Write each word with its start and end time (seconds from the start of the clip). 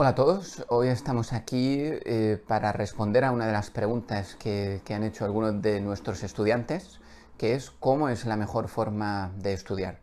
Hola 0.00 0.08
a 0.08 0.14
todos, 0.14 0.64
hoy 0.68 0.88
estamos 0.88 1.34
aquí 1.34 1.76
eh, 1.78 2.42
para 2.46 2.72
responder 2.72 3.22
a 3.22 3.32
una 3.32 3.46
de 3.46 3.52
las 3.52 3.70
preguntas 3.70 4.34
que, 4.34 4.80
han 4.88 5.02
hecho 5.02 5.26
algunos 5.26 5.60
de 5.60 5.78
nuestros 5.82 6.22
estudiantes, 6.22 7.00
que 7.36 7.52
es 7.52 7.70
cómo 7.70 8.08
es 8.08 8.24
la 8.24 8.38
mejor 8.38 8.68
forma 8.68 9.30
de 9.36 9.52
estudiar. 9.52 9.98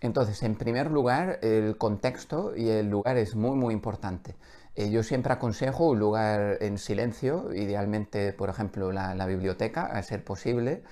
Entonces, 0.00 0.42
en 0.42 0.54
primer 0.54 0.90
lugar, 0.90 1.38
el 1.42 1.76
contexto 1.76 2.56
y 2.56 2.70
el 2.70 2.88
lugar 2.88 3.18
es 3.18 3.34
muy 3.34 3.56
muy 3.58 3.74
importante. 3.74 4.36
Eh, 4.74 4.88
yo 4.90 5.02
siempre 5.02 5.34
aconsejo 5.34 5.90
un 5.90 5.98
lugar 5.98 6.56
en 6.62 6.78
silencio, 6.78 7.52
idealmente, 7.52 8.32
por 8.32 8.48
ejemplo, 8.48 8.90
la, 8.90 9.26
biblioteca, 9.26 9.84
a 9.84 10.02
ser 10.02 10.24
posible, 10.24 10.82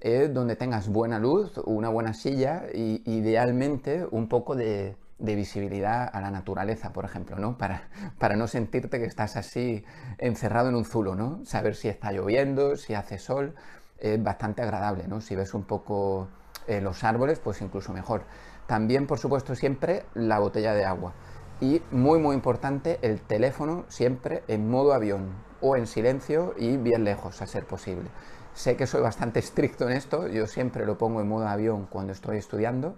eh, 0.00 0.28
donde 0.30 0.54
tengas 0.54 0.86
buena 0.86 1.18
luz, 1.18 1.56
una 1.64 1.88
buena 1.88 2.12
silla 2.12 2.64
y 2.74 3.02
idealmente 3.10 4.06
un 4.10 4.28
poco 4.28 4.54
de, 4.54 4.96
de 5.20 5.34
visibilidad 5.36 6.08
a 6.12 6.20
la 6.20 6.30
naturaleza, 6.30 6.92
por 6.92 7.04
ejemplo, 7.04 7.36
¿no? 7.38 7.56
Para, 7.58 7.88
para 8.18 8.36
no 8.36 8.48
sentirte 8.48 8.98
que 8.98 9.04
estás 9.04 9.36
así 9.36 9.84
encerrado 10.18 10.68
en 10.70 10.74
un 10.74 10.84
zulo, 10.84 11.14
¿no? 11.14 11.44
Saber 11.44 11.76
si 11.76 11.88
está 11.88 12.10
lloviendo, 12.10 12.76
si 12.76 12.94
hace 12.94 13.18
sol, 13.18 13.54
es 13.98 14.22
bastante 14.22 14.62
agradable, 14.62 15.06
¿no? 15.06 15.20
Si 15.20 15.36
ves 15.36 15.54
un 15.54 15.64
poco 15.64 16.28
eh, 16.66 16.80
los 16.80 17.04
árboles, 17.04 17.38
pues 17.38 17.60
incluso 17.60 17.92
mejor. 17.92 18.22
También, 18.66 19.06
por 19.06 19.18
supuesto, 19.18 19.54
siempre 19.54 20.04
la 20.14 20.38
botella 20.38 20.72
de 20.72 20.84
agua. 20.84 21.12
Y 21.60 21.82
muy, 21.90 22.18
muy 22.18 22.34
importante, 22.34 22.98
el 23.02 23.20
teléfono 23.20 23.84
siempre 23.88 24.42
en 24.48 24.70
modo 24.70 24.94
avión 24.94 25.32
o 25.60 25.76
en 25.76 25.86
silencio 25.86 26.54
y 26.56 26.78
bien 26.78 27.04
lejos, 27.04 27.42
a 27.42 27.46
ser 27.46 27.66
posible. 27.66 28.08
Sé 28.54 28.76
que 28.76 28.86
soy 28.86 29.02
bastante 29.02 29.40
estricto 29.40 29.88
en 29.88 29.92
esto, 29.92 30.26
yo 30.28 30.46
siempre 30.46 30.86
lo 30.86 30.96
pongo 30.96 31.20
en 31.20 31.28
modo 31.28 31.46
avión 31.46 31.86
cuando 31.86 32.12
estoy 32.12 32.38
estudiando, 32.38 32.96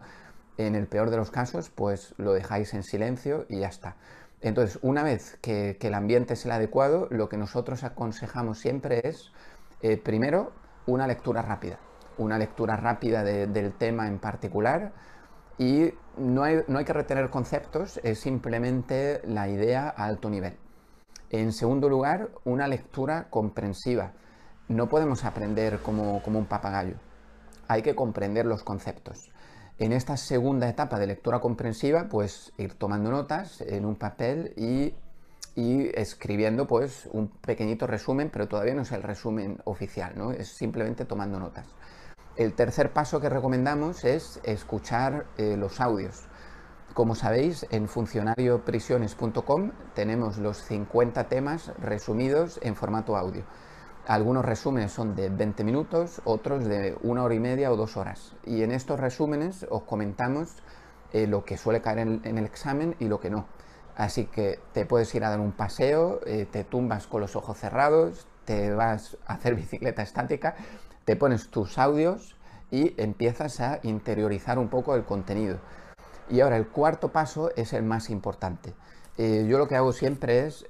en 0.59 0.74
el 0.74 0.87
peor 0.87 1.11
de 1.11 1.16
los 1.16 1.30
casos, 1.30 1.70
pues 1.70 2.15
lo 2.19 2.33
dejáis 2.33 2.74
en 2.74 2.83
silencio 2.83 3.47
y 3.48 3.61
ya 3.61 3.69
está. 3.69 3.97
Entonces, 4.41 4.78
una 4.83 5.02
vez 5.02 5.38
que, 5.41 5.78
el 5.80 5.95
ambiente 5.95 6.34
es 6.34 6.45
el 6.45 6.51
adecuado, 6.51 7.06
lo 7.11 7.28
que 7.28 7.37
nosotros 7.37 7.84
aconsejamos 7.84 8.58
siempre 8.58 9.00
es, 9.05 9.33
eh, 9.83 9.97
primero, 9.97 10.53
una 10.86 11.06
lectura 11.06 11.42
rápida. 11.42 11.78
Una 12.19 12.39
lectura 12.39 12.77
rápida 12.77 13.23
del 13.25 13.73
tema 13.75 14.06
en 14.06 14.19
particular 14.19 14.92
y 15.58 15.95
no 16.17 16.42
hay, 16.42 16.84
que 16.84 16.92
retener 16.92 17.30
conceptos, 17.30 18.00
es 18.03 18.20
simplemente 18.20 19.20
la 19.25 19.48
idea 19.48 19.89
a 19.97 20.05
alto 20.05 20.28
nivel. 20.28 20.56
En 21.30 21.53
segundo 21.53 21.89
lugar, 21.89 22.30
una 22.45 22.69
lectura 22.69 23.28
comprensiva. 23.30 24.12
No 24.69 24.89
podemos 24.89 25.25
aprender 25.25 25.78
como, 25.78 26.23
como 26.23 26.39
un 26.39 26.47
papagayo, 26.47 26.97
hay 27.69 27.83
que 27.83 27.95
comprender 27.95 28.45
los 28.45 28.62
conceptos. 28.62 29.30
En 29.78 29.92
esta 29.92 30.17
segunda 30.17 30.69
etapa 30.69 30.98
de 30.98 31.06
lectura 31.06 31.41
comprensiva, 31.41 32.09
pues 32.09 32.53
ir 32.59 32.75
tomando 32.75 33.11
notas 33.11 33.62
en 33.62 33.84
un 33.84 33.97
papel 33.97 34.53
y, 34.56 34.95
escribiendo 35.95 36.67
pues 36.67 37.09
un 37.12 37.29
pequeñito 37.29 37.87
resumen, 37.87 38.31
pero 38.31 38.48
todavía 38.48 38.75
no 38.75 38.83
es 38.83 38.92
el 38.92 39.03
resumen 39.03 39.59
oficial, 39.64 40.12
¿no? 40.17 40.33
Es 40.33 40.48
simplemente 40.48 41.05
tomando 41.05 41.39
notas. 41.39 41.67
El 42.37 42.55
tercer 42.55 42.92
paso 42.92 43.20
que 43.20 43.29
recomendamos 43.29 44.05
es 44.05 44.41
escuchar 44.45 45.27
eh, 45.37 45.56
los 45.56 45.81
audios. 45.81 46.27
Como 46.95 47.14
sabéis, 47.14 47.67
en 47.70 47.89
funcionarioprisiones.com 47.89 49.73
tenemos 49.95 50.39
los 50.39 50.59
50 50.59 51.29
temas 51.29 51.73
resumidos 51.79 52.61
en 52.62 52.77
formato 52.77 53.17
audio. 53.17 53.45
Algunos 54.06 54.45
resúmenes 54.45 54.91
son 54.91 55.14
de 55.14 55.28
20 55.28 55.62
minutos, 55.62 56.22
otros 56.25 56.64
de 56.64 56.97
una 57.03 57.22
hora 57.22 57.34
y 57.34 57.39
media 57.39 57.70
o 57.70 57.77
dos 57.77 57.97
horas. 57.97 58.34
Y 58.45 58.64
en 58.64 58.72
estos 58.72 58.98
resúmenes 58.98 59.64
os 59.70 59.84
comentamos 59.84 60.56
eh, 61.12 61.28
lo 61.28 61.45
que 61.45 61.56
suele 61.56 61.81
caer 61.81 62.00
en, 62.00 62.39
el 62.39 62.45
examen 62.45 62.97
y 62.98 63.05
lo 63.05 63.20
que 63.20 63.30
no. 63.30 63.47
Así 63.95 64.25
que 64.25 64.58
te 64.73 64.86
puedes 64.86 65.14
ir 65.14 65.25
a 65.25 65.30
dar 65.30 65.39
un 65.39 65.53
paseo, 65.53 66.19
eh, 66.27 66.48
te 66.50 66.64
tumbas 66.64 67.06
con 67.06 67.20
los 67.20 67.36
ojos 67.36 67.58
cerrados, 67.58 68.27
te 68.45 68.73
vas 68.73 69.19
a 69.25 69.34
hacer 69.34 69.55
bicicleta 69.56 70.03
estática, 70.03 70.56
te 71.05 71.14
pones 71.14 71.48
tus 71.50 71.78
audios 71.78 72.34
y 72.73 73.01
empiezas 73.01 73.61
a 73.61 73.79
interiorizar 73.84 74.58
un 74.58 74.69
poco 74.69 74.96
el 74.96 75.05
contenido. 75.05 75.61
Y 76.29 76.40
ahora 76.40 76.57
el 76.57 76.67
cuarto 76.67 77.13
paso 77.13 77.52
es 77.55 77.73
el 77.73 77.84
más 77.84 78.11
importante. 78.11 78.74
Eh, 79.17 79.46
yo 79.48 79.58
lo 79.58 79.69
que 79.69 79.77
hago 79.77 79.92
siempre 79.92 80.46
es, 80.46 80.67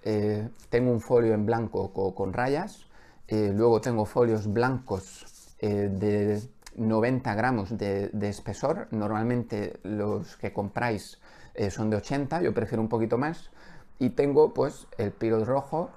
tengo 0.69 0.91
un 0.91 1.01
folio 1.01 1.33
en 1.33 1.47
blanco 1.47 1.95
con 2.15 2.35
rayas, 2.35 2.89
eh, 3.33 3.51
luego 3.51 3.81
tengo 3.81 4.05
folios 4.05 4.53
blancos 4.53 5.25
eh, 5.59 5.89
de 5.91 6.43
90 6.77 7.35
gramos 7.35 7.79
de, 7.79 8.11
espesor. 8.29 8.89
Normalmente 8.91 9.81
los 9.85 10.37
que 10.37 10.53
compráis 10.53 11.19
eh, 11.55 11.71
son 11.71 11.89
de 11.89 11.97
80, 11.97 12.43
yo 12.43 12.53
prefiero 12.53 12.83
un 12.83 12.91
poquito 12.91 13.17
más. 13.17 13.51
Y 13.99 14.11
tengo 14.11 14.53
pues 14.53 14.87
el 14.99 15.13
pilot 15.13 15.47
rojo, 15.47 15.89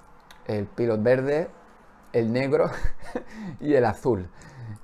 el 0.47 0.65
pilot 0.65 1.03
verde, 1.03 1.49
el 2.13 2.31
negro 2.31 2.71
y 3.59 3.73
el 3.73 3.83
azul. 3.83 4.29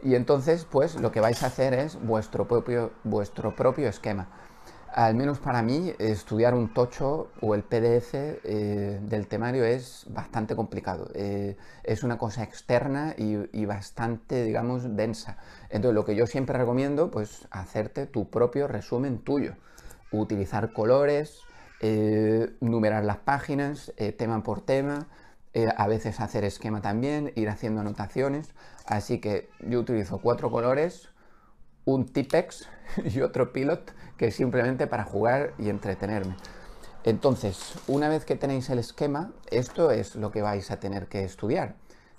Y 0.04 0.16
entonces 0.16 0.66
pues 0.70 1.00
lo 1.00 1.10
que 1.10 1.22
vais 1.22 1.42
a 1.44 1.46
hacer 1.46 1.74
es 1.74 1.98
vuestro 2.06 2.50
propio, 2.50 2.92
vuestro 3.06 3.56
propio 3.56 3.88
esquema 3.88 4.28
al 4.94 5.16
menos 5.16 5.40
para 5.40 5.62
mí, 5.62 5.94
estudiar 6.00 6.54
un 6.54 6.74
tocho 6.74 7.30
o 7.40 7.56
el 7.56 7.64
PDF 7.64 8.14
eh, 8.14 9.00
del 9.02 9.28
temario 9.28 9.64
es 9.64 10.06
bastante 10.10 10.56
complicado. 10.56 11.10
Eh, 11.14 11.56
es 11.84 12.04
una 12.04 12.18
cosa 12.18 12.44
externa 12.44 13.16
y, 13.18 13.66
bastante, 13.66 14.44
digamos, 14.44 14.96
densa. 14.96 15.38
Entonces, 15.70 15.96
lo 15.96 16.04
que 16.04 16.16
yo 16.16 16.28
siempre 16.28 16.58
recomiendo, 16.58 17.10
pues, 17.10 17.48
hacerte 17.52 18.06
tu 18.06 18.30
propio 18.30 18.68
resumen 18.68 19.20
tuyo. 19.20 19.56
Utilizar 20.12 20.74
colores, 20.74 21.40
eh, 21.80 22.54
numerar 22.60 23.06
las 23.06 23.18
páginas, 23.18 23.94
tema 24.18 24.44
por 24.44 24.62
tema, 24.62 25.08
a 25.78 25.88
veces 25.88 26.20
hacer 26.20 26.44
esquema 26.44 26.82
también, 26.82 27.32
ir 27.36 27.50
haciendo 27.50 27.82
anotaciones. 27.82 28.50
Así 28.86 29.20
que 29.20 29.50
yo 29.62 29.80
utilizo 29.80 30.20
cuatro 30.20 30.52
colores, 30.52 31.11
un 31.86 32.06
Tipex 32.06 32.68
y 33.04 33.22
otro 33.22 33.52
Pilot, 33.54 33.94
que 34.18 34.28
es 34.28 34.36
simplemente 34.36 34.88
para 34.88 35.04
jugar 35.04 35.54
y 35.58 35.70
entretenerme. 35.70 36.36
Entonces, 37.04 37.74
una 37.88 38.10
vez 38.10 38.26
que 38.26 38.36
tenéis 38.36 38.70
el 38.70 38.78
esquema, 38.78 39.32
esto 39.50 39.90
es 39.92 40.16
lo 40.16 40.32
que 40.32 40.42
vais 40.42 40.70
a 40.70 40.80
tener 40.80 41.08
que 41.08 41.24
estudiar. 41.24 41.76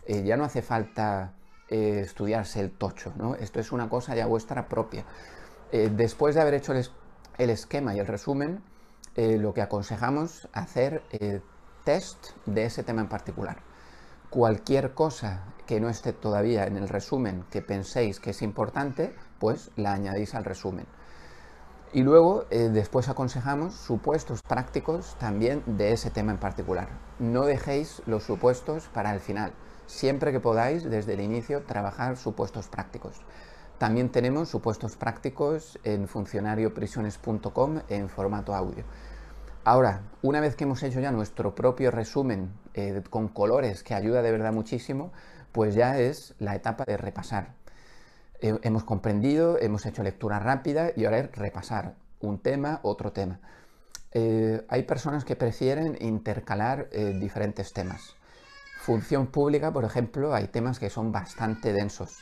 Eh, 0.07 0.25
ya 0.25 0.37
no 0.37 0.45
hace 0.45 0.63
falta 0.63 1.35
eh, 1.69 2.01
estudiarse 2.01 2.61
el 2.61 2.73
tocho, 2.73 3.13
¿no? 3.17 3.37
Esto 3.37 3.61
es 3.61 3.71
una 3.71 3.89
cosa 3.89 4.17
ya 4.17 4.27
vuestra 4.27 4.69
propia. 4.69 5.05
Eh, 5.71 5.89
después 5.95 6.35
de 6.35 6.41
haber 6.41 6.55
hecho 6.55 6.73
el, 6.73 6.85
el, 7.39 7.51
esquema 7.51 7.95
y 7.95 8.01
el 8.01 8.07
resumen, 8.07 8.61
lo 9.15 9.53
que 9.53 9.61
aconsejamos 9.61 10.49
hacer 10.55 11.03
test 11.85 12.31
de 12.47 12.65
ese 12.65 12.83
tema 12.83 13.03
en 13.03 13.11
particular. 13.11 13.59
Cualquier 14.31 14.95
cosa 14.95 15.45
que 15.67 15.81
no 15.81 15.91
esté 15.91 16.15
todavía 16.15 16.67
en 16.67 16.79
el 16.79 16.89
resumen 16.89 17.45
que 17.51 17.61
penséis 17.61 18.21
que 18.21 18.31
es 18.31 18.41
importante, 18.41 19.15
pues 19.43 19.73
la 19.75 19.93
añadís 19.93 20.37
al 20.37 20.45
resumen. 20.45 20.87
Y 21.93 22.05
luego, 22.05 22.45
eh, 22.51 22.71
después 22.73 23.09
aconsejamos 23.09 23.75
supuestos 23.75 24.41
prácticos 24.41 25.17
también 25.19 25.65
de 25.67 25.91
ese 25.91 26.13
tema 26.13 26.31
en 26.31 26.39
particular. 26.39 26.91
No 27.19 27.45
dejéis 27.45 28.03
los 28.07 28.23
supuestos 28.23 28.89
para 28.95 29.13
el 29.13 29.19
final. 29.19 29.53
Siempre 29.87 30.31
que 30.31 30.39
podáis, 30.39 30.89
desde 30.89 31.15
el 31.15 31.21
inicio, 31.21 31.65
trabajar 31.65 32.17
supuestos 32.17 32.69
prácticos. 32.69 33.21
También 33.79 34.11
tenemos 34.13 34.49
supuestos 34.49 34.97
prácticos 34.97 35.77
en 35.83 36.07
funcionarioprisiones.com 36.07 37.81
en 37.89 38.09
formato 38.09 38.55
audio. 38.55 38.85
Ahora, 39.65 40.03
una 40.23 40.39
vez 40.39 40.55
que 40.55 40.63
hemos 40.63 40.85
hecho 40.85 41.01
ya 41.01 41.11
nuestro 41.11 41.57
propio 41.57 41.91
resumen 41.91 42.53
eh, 42.75 43.03
con 43.11 43.27
colores, 43.27 43.83
que 43.83 43.95
ayuda 43.95 44.23
de 44.23 44.31
verdad 44.31 44.53
muchísimo, 44.53 45.11
pues 45.51 45.75
ya 45.75 45.99
es 45.99 46.37
la 46.39 46.55
etapa 46.55 46.85
de 46.85 46.97
repasar 46.97 47.61
hemos 48.43 48.85
comprendido, 48.85 49.59
hemos 49.59 49.87
hecho 49.87 50.03
lectura 50.03 50.39
rápida 50.39 50.91
y 50.97 51.05
ahora 51.05 51.19
es 51.19 51.33
repasar 51.33 51.95
un 52.21 52.39
tema, 52.39 52.81
otro 52.83 53.13
tema. 53.13 53.41
Eh, 54.13 54.65
hay 54.69 54.83
personas 54.83 55.25
que 55.25 55.37
prefieren 55.37 55.97
intercalar 56.01 56.89
eh, 56.93 57.17
diferentes 57.19 57.73
temas. 57.73 58.17
Función 58.81 59.29
pública, 59.29 59.73
por 59.73 59.85
ejemplo, 59.85 60.35
hay 60.35 60.49
temas 60.49 60.79
que 60.79 60.91
son 60.91 61.13
bastante 61.13 61.73
densos. 61.73 62.19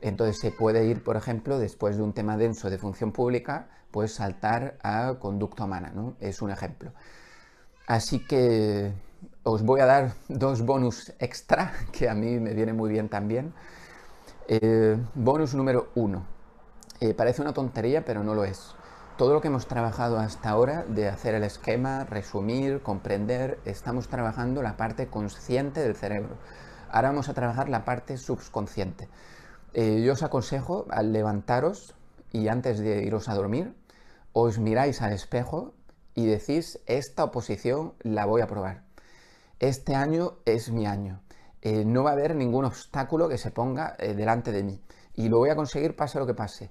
Entonces 0.00 0.38
se 0.40 0.50
puede 0.50 0.86
ir, 0.86 1.02
por 1.04 1.16
ejemplo, 1.16 1.58
después 1.58 1.96
de 1.96 2.02
un 2.02 2.12
tema 2.12 2.36
denso 2.36 2.68
de 2.68 2.78
función 2.78 3.12
pública, 3.12 3.68
pues 3.90 4.14
saltar 4.14 4.76
a 4.82 5.14
conducta 5.18 5.64
humana, 5.64 5.92
¿no? 5.94 6.16
Es 6.20 6.42
un 6.42 6.50
ejemplo. 6.50 6.92
Así 7.86 8.24
que 8.26 8.92
os 9.42 9.62
voy 9.62 9.80
a 9.80 9.86
dar 9.86 10.12
dos 10.28 10.62
bonus 10.62 11.12
extra, 11.18 11.72
que 11.92 12.08
a 12.08 12.14
mí 12.14 12.38
me 12.38 12.54
viene 12.54 12.72
muy 12.72 12.90
bien 12.90 13.08
también. 13.08 13.52
Eh, 14.52 14.96
bonus 15.14 15.54
número 15.54 15.90
uno. 15.94 16.26
Eh, 16.98 17.14
parece 17.14 17.40
una 17.40 17.52
tontería, 17.52 18.04
pero 18.04 18.24
no 18.24 18.34
lo 18.34 18.42
es. 18.42 18.74
Todo 19.16 19.32
lo 19.32 19.40
que 19.40 19.46
hemos 19.46 19.68
trabajado 19.68 20.18
hasta 20.18 20.50
ahora 20.50 20.82
de 20.88 21.06
hacer 21.06 21.36
el 21.36 21.44
esquema, 21.44 22.02
resumir, 22.02 22.82
comprender, 22.82 23.60
estamos 23.64 24.08
trabajando 24.08 24.60
la 24.60 24.76
parte 24.76 25.06
consciente 25.06 25.78
del 25.78 25.94
cerebro. 25.94 26.34
Ahora 26.90 27.10
vamos 27.10 27.28
a 27.28 27.34
trabajar 27.34 27.68
la 27.68 27.84
parte 27.84 28.16
subconsciente. 28.16 29.08
Eh, 29.72 30.02
yo 30.04 30.14
os 30.14 30.24
aconsejo 30.24 30.84
al 30.90 31.12
levantaros 31.12 31.94
y 32.32 32.48
antes 32.48 32.80
de 32.80 33.04
iros 33.04 33.28
a 33.28 33.36
dormir, 33.36 33.76
os 34.32 34.58
miráis 34.58 35.00
al 35.00 35.12
espejo 35.12 35.74
y 36.16 36.26
decís, 36.26 36.80
esta 36.86 37.22
oposición 37.22 37.94
la 38.00 38.26
voy 38.26 38.40
a 38.40 38.48
probar. 38.48 38.82
Este 39.60 39.94
año 39.94 40.38
es 40.44 40.72
mi 40.72 40.86
año. 40.86 41.20
Eh, 41.62 41.84
no 41.84 42.02
va 42.02 42.10
a 42.10 42.12
haber 42.14 42.34
ningún 42.34 42.64
obstáculo 42.64 43.28
que 43.28 43.36
se 43.36 43.50
ponga 43.50 43.94
eh, 43.98 44.14
delante 44.14 44.52
de 44.52 44.62
mí. 44.62 44.80
Y 45.14 45.28
lo 45.28 45.38
voy 45.38 45.50
a 45.50 45.56
conseguir 45.56 45.94
pase 45.96 46.18
lo 46.18 46.26
que 46.26 46.34
pase. 46.34 46.70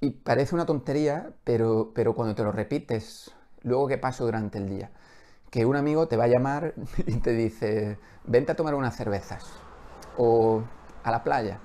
Y 0.00 0.10
parece 0.10 0.54
una 0.54 0.66
tontería, 0.66 1.30
pero, 1.44 1.92
pero 1.94 2.14
cuando 2.14 2.34
te 2.34 2.42
lo 2.42 2.52
repites, 2.52 3.32
luego 3.62 3.88
que 3.88 3.98
paso 3.98 4.24
durante 4.24 4.58
el 4.58 4.68
día, 4.68 4.90
que 5.50 5.64
un 5.64 5.76
amigo 5.76 6.08
te 6.08 6.16
va 6.16 6.24
a 6.24 6.28
llamar 6.28 6.74
y 7.06 7.18
te 7.18 7.32
dice, 7.32 7.98
vente 8.24 8.52
a 8.52 8.56
tomar 8.56 8.74
unas 8.74 8.96
cervezas 8.96 9.46
o 10.18 10.62
a 11.04 11.10
la 11.10 11.22
playa. 11.24 11.60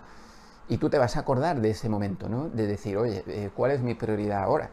Y 0.70 0.78
tú 0.78 0.90
te 0.90 0.98
vas 0.98 1.18
a 1.18 1.22
acordar 1.22 1.62
de 1.62 1.72
ese 1.72 1.90
momento, 1.90 2.30
¿no? 2.30 2.50
De 2.50 2.68
decir, 2.68 2.98
oye, 2.98 3.24
eh, 3.28 3.50
¿cuál 3.56 3.72
es 3.72 3.82
mi 3.82 3.96
prioridad 3.96 4.44
ahora? 4.44 4.72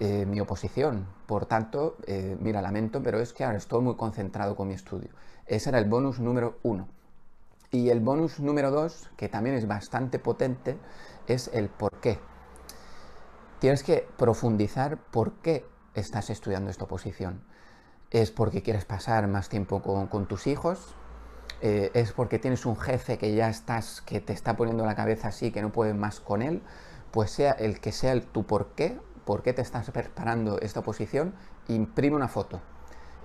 Mi 0.00 0.40
oposición. 0.40 1.06
Por 1.24 1.46
tanto, 1.46 1.96
mira, 2.40 2.60
lamento, 2.60 3.02
pero 3.02 3.20
es 3.20 3.32
que 3.32 3.44
ahora 3.44 3.56
estoy 3.56 3.80
muy 3.80 3.94
concentrado 3.94 4.56
con 4.56 4.68
mi 4.68 4.74
estudio. 4.74 5.10
Ese 5.46 5.70
era 5.70 5.78
el 5.78 5.88
bonus 5.88 6.18
número 6.18 6.58
uno. 6.62 6.88
Y 7.74 7.90
el 7.90 7.98
bonus 7.98 8.38
número 8.38 8.70
dos, 8.70 9.10
que 9.16 9.28
también 9.28 9.56
es 9.56 9.66
bastante 9.66 10.20
potente, 10.20 10.78
es 11.26 11.50
el 11.52 11.68
por 11.68 11.90
qué. 11.98 12.20
Tienes 13.58 13.82
que 13.82 14.06
profundizar 14.16 14.96
por 14.96 15.32
qué 15.38 15.66
estás 15.92 16.30
estudiando 16.30 16.70
esta 16.70 16.84
oposición. 16.84 17.42
¿Es 18.12 18.30
porque 18.30 18.62
quieres 18.62 18.84
pasar 18.84 19.26
más 19.26 19.48
tiempo 19.48 19.82
con, 19.82 20.28
tus 20.28 20.46
hijos? 20.46 20.94
Eh, 21.62 21.90
¿Es 21.94 22.12
porque 22.12 22.38
tienes 22.38 22.64
un 22.64 22.76
jefe 22.76 23.18
que 23.18 23.34
ya 23.34 23.48
estás, 23.48 24.02
que 24.02 24.20
te 24.20 24.32
está 24.32 24.56
poniendo 24.56 24.86
la 24.86 24.94
cabeza 24.94 25.26
así, 25.26 25.50
que 25.50 25.60
no 25.60 25.72
puedes 25.72 25.96
más 25.96 26.20
con 26.20 26.42
él? 26.42 26.62
Pues 27.10 27.32
sea 27.32 27.50
el 27.50 27.80
que 27.80 27.90
sea 27.90 28.12
el 28.12 28.24
tu 28.24 28.46
por 28.46 28.76
qué, 28.76 29.00
por 29.24 29.42
qué 29.42 29.52
te 29.52 29.62
estás 29.62 29.90
preparando 29.90 30.60
esta 30.60 30.78
oposición, 30.78 31.34
imprime 31.66 32.14
una 32.14 32.28
foto. 32.28 32.60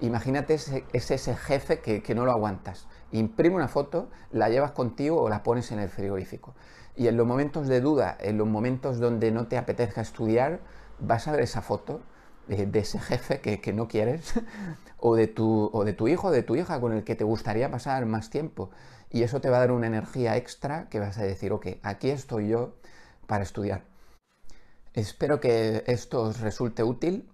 Imagínate 0.02 0.54
ese, 0.54 0.86
ese 0.94 1.36
jefe 1.36 1.80
que, 1.80 2.02
que, 2.02 2.16
no 2.16 2.26
lo 2.26 2.32
aguantas. 2.32 2.88
Imprime 3.12 3.56
una 3.56 3.68
foto, 3.68 4.10
la 4.32 4.50
llevas 4.50 4.72
contigo 4.72 5.22
o 5.22 5.30
la 5.30 5.44
pones 5.44 5.72
en 5.72 5.80
el 5.80 5.90
frigorífico. 5.90 6.56
Y 6.96 7.08
en 7.08 7.18
los 7.18 7.28
momentos 7.28 7.68
de 7.68 7.82
duda, 7.82 8.18
en 8.20 8.38
los 8.38 8.48
momentos 8.48 9.00
donde 9.00 9.32
no 9.32 9.48
te 9.48 9.58
apetezca 9.58 10.02
estudiar, 10.02 10.60
vas 11.00 11.28
a 11.28 11.32
ver 11.32 11.42
esa 11.42 11.62
foto 11.62 12.02
de, 12.48 12.80
ese 12.80 13.00
jefe 13.00 13.40
que, 13.40 13.74
no 13.74 13.88
quieres, 13.88 14.34
o 14.98 15.16
de, 15.16 15.28
tu, 15.28 15.70
o 15.72 15.86
de 15.86 15.94
tu 15.94 16.08
hijo 16.08 16.28
o 16.28 16.32
de 16.32 16.44
tu 16.44 16.56
hija 16.56 16.80
con 16.80 16.94
el 16.94 17.04
que 17.04 17.16
te 17.16 17.24
gustaría 17.24 17.70
pasar 17.70 18.06
más 18.06 18.30
tiempo. 18.30 18.72
Y 19.12 19.24
eso 19.24 19.42
te 19.42 19.50
va 19.50 19.58
a 19.58 19.60
dar 19.62 19.72
una 19.72 19.88
energía 19.88 20.38
extra 20.38 20.88
que 20.90 21.00
vas 21.00 21.18
a 21.18 21.24
decir, 21.24 21.52
ok, 21.52 21.68
aquí 21.84 22.10
estoy 22.10 22.50
yo 22.50 22.76
para 23.28 23.44
estudiar. 23.44 23.84
Espero 24.94 25.40
que 25.40 25.84
esto 25.88 26.22
os 26.24 26.42
resulte 26.42 26.84
útil. 26.84 27.30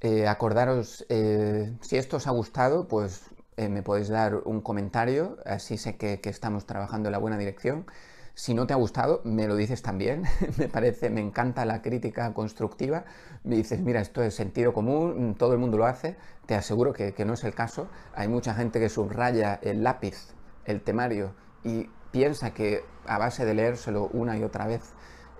Eh, 0.00 0.28
acordaros, 0.28 1.04
eh, 1.08 1.76
si 1.80 1.96
esto 1.96 2.18
os 2.18 2.26
ha 2.26 2.30
gustado, 2.30 2.86
pues 2.86 3.30
eh, 3.56 3.68
me 3.68 3.82
podéis 3.82 4.08
dar 4.08 4.36
un 4.44 4.60
comentario, 4.60 5.38
así 5.44 5.76
sé 5.76 5.96
que, 5.96 6.20
que 6.20 6.30
estamos 6.30 6.66
trabajando 6.66 7.08
en 7.08 7.12
la 7.12 7.18
buena 7.18 7.36
dirección. 7.36 7.86
Si 8.34 8.54
no 8.54 8.68
te 8.68 8.72
ha 8.72 8.76
gustado, 8.76 9.20
me 9.24 9.48
lo 9.48 9.56
dices 9.56 9.82
también. 9.82 10.22
me 10.58 10.68
parece, 10.68 11.10
me 11.10 11.20
encanta 11.20 11.64
la 11.64 11.82
crítica 11.82 12.32
constructiva. 12.32 13.04
Me 13.42 13.56
dices, 13.56 13.80
mira, 13.80 14.00
esto 14.00 14.22
es 14.22 14.36
sentido 14.36 14.72
común, 14.72 15.34
todo 15.36 15.54
el 15.54 15.58
mundo 15.58 15.76
lo 15.76 15.86
hace. 15.86 16.16
Te 16.46 16.54
aseguro 16.54 16.92
que, 16.92 17.12
no 17.26 17.34
es 17.34 17.42
el 17.42 17.52
caso. 17.52 17.88
Hay 18.14 18.28
mucha 18.28 18.54
gente 18.54 18.78
que 18.78 18.88
subraya 18.88 19.58
el 19.60 19.82
lápiz, 19.82 20.34
el 20.66 20.82
temario, 20.82 21.34
y 21.64 21.90
piensa 22.12 22.54
que 22.54 22.84
a 23.06 23.18
base 23.18 23.44
de 23.44 23.54
leérselo 23.54 24.06
una 24.12 24.38
y 24.38 24.44
otra 24.44 24.68
vez 24.68 24.82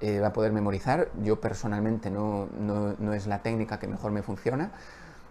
eh, 0.01 0.21
va 0.21 0.29
a 0.29 0.33
poder 0.33 0.53
memorizar. 0.53 1.11
Yo 1.23 1.41
personalmente 1.41 2.11
no, 2.11 2.49
no, 2.59 3.13
es 3.13 3.27
la 3.27 3.43
técnica 3.43 3.79
que 3.79 3.89
mejor 3.89 4.13
me 4.13 4.23
funciona. 4.23 4.73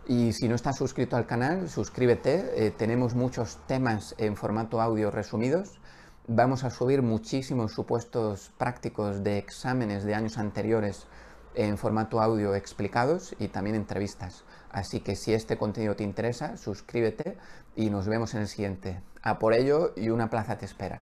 Y 0.08 0.34
si 0.34 0.48
no 0.48 0.56
estás 0.56 0.78
suscrito 0.78 1.18
al 1.18 1.26
canal, 1.26 1.70
suscríbete. 1.70 2.66
Eh, 2.66 2.72
tenemos 2.72 3.14
muchos 3.16 3.58
temas 3.68 4.16
en 4.18 4.36
formato 4.36 4.82
audio 4.82 5.12
resumidos. 5.12 5.80
Vamos 6.28 6.64
a 6.64 6.70
subir 6.70 7.02
muchísimos 7.02 7.74
supuestos 7.74 8.52
prácticos 8.58 9.24
de 9.24 9.38
exámenes 9.38 10.04
de 10.04 10.16
años 10.16 10.38
anteriores 10.38 11.08
en 11.56 11.78
formato 11.78 12.22
audio 12.22 12.54
explicados 12.54 13.36
y 13.40 13.48
también 13.48 13.76
entrevistas. 13.76 14.44
Así 14.70 15.00
que 15.00 15.16
si 15.16 15.34
este 15.34 15.58
contenido 15.58 15.96
te 15.96 16.04
interesa, 16.04 16.56
suscríbete 16.58 17.38
y 17.76 17.90
nos 17.90 18.08
vemos 18.08 18.34
en 18.36 18.42
el 18.42 18.48
siguiente. 18.48 19.02
A 19.24 19.40
por 19.40 19.54
ello 19.54 19.94
y 19.96 20.10
una 20.10 20.30
plaza 20.30 20.58
te 20.58 20.66
espera. 20.66 20.96